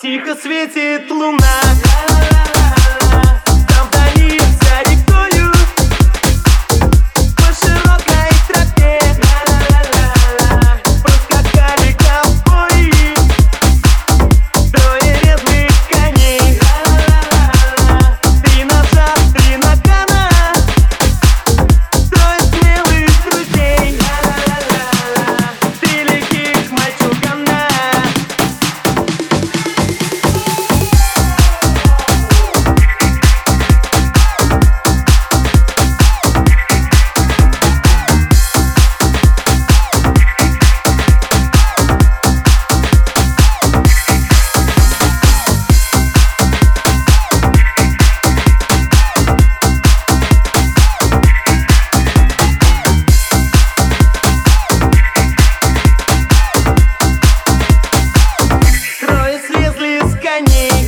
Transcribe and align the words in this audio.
Тихо 0.00 0.34
светит 0.34 1.10
луна 1.10 1.60
money. 60.42 60.79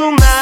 não 0.00 0.39